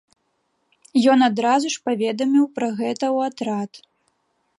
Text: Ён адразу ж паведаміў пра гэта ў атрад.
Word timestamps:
Ён 1.15 1.19
адразу 1.29 1.67
ж 1.73 1.83
паведаміў 1.89 2.45
пра 2.57 2.67
гэта 2.79 2.99
ў 3.15 3.33
атрад. 3.33 3.71